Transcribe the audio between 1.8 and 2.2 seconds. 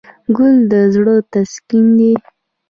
دی.